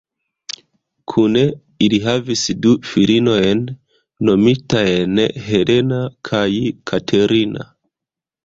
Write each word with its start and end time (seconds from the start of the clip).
Kune 1.11 1.41
ili 1.87 1.99
havis 2.05 2.45
du 2.63 2.71
filinojn 2.93 3.61
nomitajn 4.31 5.21
Helena 5.51 6.01
kaj 6.31 6.45
Katerina. 6.93 7.69